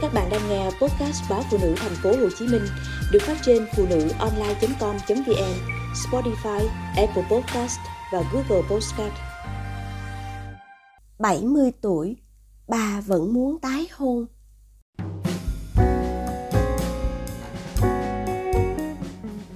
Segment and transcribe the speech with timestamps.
[0.00, 2.62] Các bạn đang nghe podcast báo phụ nữ thành phố Hồ Chí Minh
[3.12, 5.54] được phát trên phụ nữ online.com.vn,
[5.94, 7.78] Spotify, Apple Podcast
[8.12, 9.12] và Google Podcast.
[11.18, 12.16] 70 tuổi,
[12.68, 14.26] bà vẫn muốn tái hôn.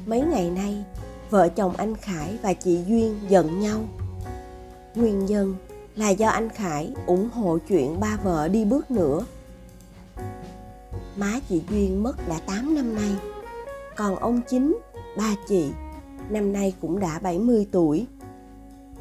[0.07, 0.85] Mấy ngày nay,
[1.31, 3.81] vợ chồng anh Khải và chị Duyên giận nhau.
[4.95, 5.57] Nguyên nhân
[5.97, 9.25] là do anh Khải ủng hộ chuyện ba vợ đi bước nữa.
[11.17, 13.11] Má chị Duyên mất đã 8 năm nay,
[13.97, 14.79] còn ông chính,
[15.17, 15.71] ba chị,
[16.31, 18.07] năm nay cũng đã 70 tuổi.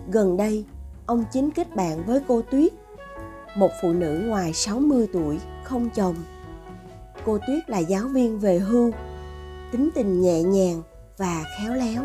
[0.07, 0.65] Gần đây,
[1.05, 2.73] ông chính kết bạn với cô Tuyết,
[3.55, 6.15] một phụ nữ ngoài 60 tuổi, không chồng.
[7.25, 8.91] Cô Tuyết là giáo viên về hưu,
[9.71, 10.81] tính tình nhẹ nhàng
[11.17, 12.03] và khéo léo.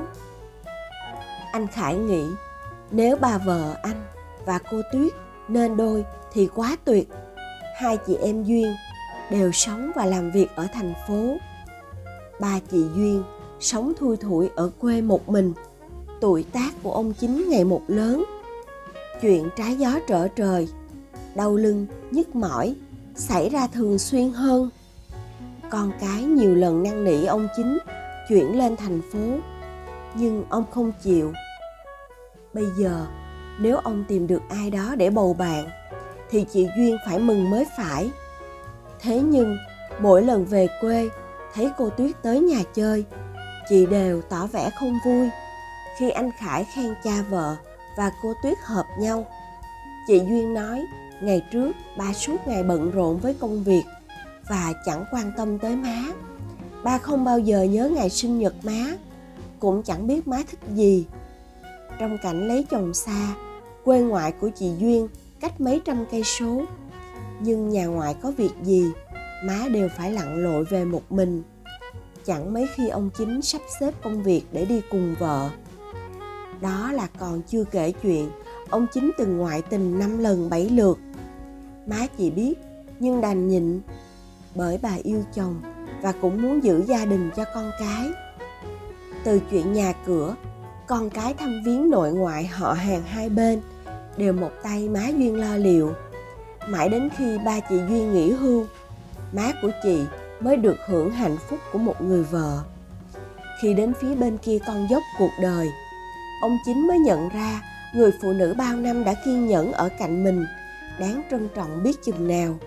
[1.53, 2.25] Anh Khải nghĩ
[2.91, 4.05] nếu bà vợ anh
[4.45, 5.13] và cô Tuyết
[5.49, 7.09] nên đôi thì quá tuyệt.
[7.81, 8.75] Hai chị em Duyên
[9.31, 11.37] đều sống và làm việc ở thành phố.
[12.41, 13.23] Ba chị Duyên
[13.61, 15.53] sống thui thủi ở quê một mình.
[16.21, 18.25] Tuổi tác của ông chính ngày một lớn.
[19.23, 20.69] Chuyện trái gió trở trời,
[21.35, 22.75] đau lưng, nhức mỏi
[23.15, 24.71] xảy ra thường xuyên hơn.
[25.71, 27.79] Con cái nhiều lần năn nỉ ông chính
[28.29, 29.39] chuyển lên thành phố,
[30.15, 31.33] nhưng ông không chịu.
[32.55, 33.07] Bây giờ
[33.61, 35.69] nếu ông tìm được ai đó để bầu bạn
[36.31, 38.11] thì chị duyên phải mừng mới phải
[39.07, 39.59] thế nhưng,
[40.01, 41.09] mỗi lần về quê,
[41.55, 43.05] thấy cô tuyết tới nhà chơi,
[43.69, 45.29] chị đều tỏ vẻ không vui.
[45.99, 47.57] Khi anh khải khen cha vợ
[47.97, 49.27] và cô tuyết hợp nhau,
[50.07, 50.85] chị duyên nói,
[51.23, 53.85] ngày trước, ba suốt ngày bận rộn với công việc
[54.49, 56.05] và chẳng quan tâm tới má.
[56.83, 58.97] Ba không bao giờ nhớ ngày sinh nhật má,
[59.59, 61.07] cũng chẳng biết má thích gì.
[61.99, 63.35] Trong cảnh lấy chồng xa,
[63.85, 65.09] quê ngoại của chị duyên
[65.41, 66.63] cách mấy trăm cây số
[67.41, 68.91] nhưng nhà ngoại có việc gì,
[69.45, 71.43] má đều phải lặn lội về một mình.
[72.25, 75.51] Chẳng mấy khi ông chính sắp xếp công việc để đi cùng vợ.
[76.61, 78.31] Đó là còn chưa kể chuyện,
[78.71, 80.99] ông chính từng ngoại tình năm lần bảy lượt.
[81.87, 82.55] Má chỉ biết,
[82.99, 83.81] nhưng đành nhịn,
[84.55, 85.63] bởi bà yêu chồng
[86.03, 88.09] và cũng muốn giữ gia đình cho con cái.
[89.25, 90.35] Từ chuyện nhà cửa,
[90.87, 93.61] con cái thăm viếng nội ngoại họ hàng hai bên
[94.17, 95.93] đều một tay má duyên lo liệu
[96.69, 98.67] mãi đến khi ba chị duy nghỉ hưu,
[99.33, 100.03] má của chị
[100.41, 102.63] mới được hưởng hạnh phúc của một người vợ.
[103.61, 105.69] Khi đến phía bên kia con dốc cuộc đời,
[106.43, 107.63] ông chính mới nhận ra
[107.95, 110.47] người phụ nữ bao năm đã kiên nhẫn ở cạnh mình,
[111.01, 112.59] đáng trân trọng biết chừng nào.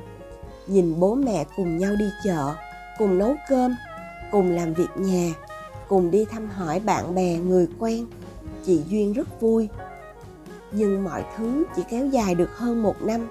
[0.67, 2.55] Nhìn bố mẹ cùng nhau đi chợ,
[2.97, 3.75] cùng nấu cơm,
[4.31, 5.33] cùng làm việc nhà,
[5.87, 8.05] cùng đi thăm hỏi bạn bè người quen,
[8.65, 9.69] chị duyên rất vui.
[10.71, 13.27] Nhưng mọi thứ chỉ kéo dài được hơn một năm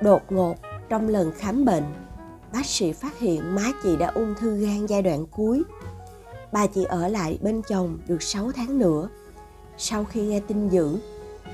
[0.00, 0.54] đột ngột
[0.88, 1.84] trong lần khám bệnh.
[2.52, 5.62] Bác sĩ phát hiện má chị đã ung thư gan giai đoạn cuối.
[6.52, 9.08] Bà chị ở lại bên chồng được 6 tháng nữa.
[9.78, 10.98] Sau khi nghe tin dữ,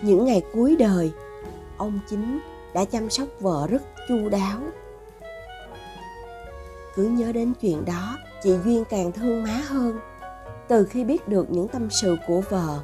[0.02, 1.12] những ngày cuối đời,
[1.76, 2.40] ông chính
[2.74, 4.60] đã chăm sóc vợ rất chu đáo.
[6.94, 9.98] Cứ nhớ đến chuyện đó, chị duyên càng thương má hơn.
[10.68, 12.80] Từ khi biết được những tâm sự của vợ,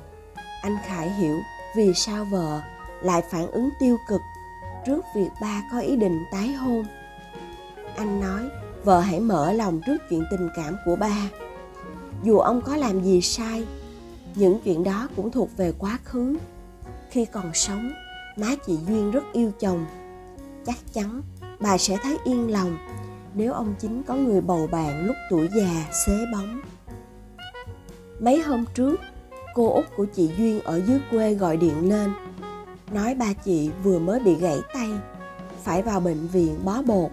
[0.62, 1.36] anh khải hiểu
[1.76, 2.60] vì sao vợ
[3.02, 4.20] lại phản ứng tiêu cực
[4.87, 6.84] trước việc ba có ý định tái hôn.
[7.97, 8.43] Anh nói,
[8.84, 11.31] vợ hãy mở lòng trước chuyện tình cảm của ba.
[12.22, 13.66] Dù ông có làm gì sai,
[14.34, 16.37] những chuyện đó cũng thuộc về quá khứ.
[17.10, 17.92] Khi còn sống,
[18.37, 19.87] má chị duyên rất yêu chồng.
[20.66, 21.22] Chắc chắn
[21.60, 22.78] bà sẽ thấy yên lòng
[23.34, 26.60] nếu ông chính có người bầu bạn lúc tuổi già, xế bóng.
[28.21, 29.00] Mấy hôm trước,
[29.54, 32.10] cô út của chị duyên ở dưới quê gọi điện lên
[32.94, 34.88] nói ba chị vừa mới bị gãy tay,
[35.62, 37.10] phải vào bệnh viện bó bột.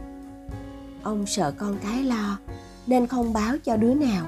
[1.04, 2.38] Ông sợ con cái lo,
[2.88, 4.26] nên không báo cho đứa nào.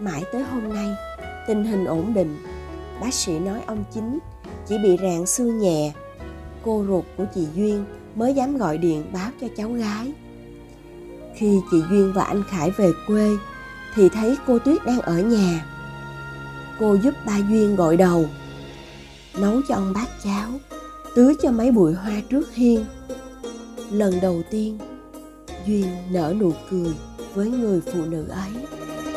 [0.00, 0.88] Mãi tới hôm nay,
[1.46, 2.36] tình hình ổn định.
[3.00, 4.18] Bác sĩ nói ông chính
[4.66, 5.92] chỉ bị rạn xương nhẹ.
[6.64, 7.84] Cô ruột của chị duyên
[8.14, 10.12] mới dám gọi điện báo cho cháu gái.
[11.34, 13.30] Khi chị duyên và anh khải về quê,
[13.94, 15.66] thì thấy cô tuyết đang ở nhà.
[16.80, 18.24] Cô giúp ba duyên gội đầu
[19.36, 20.50] nấu cho ông bát cháo
[21.14, 22.84] tưới cho mấy bụi hoa trước hiên.
[23.90, 24.78] Lần đầu tiên,
[25.66, 26.94] duyên nở nụ cười
[27.34, 28.50] với người phụ nữ ấy.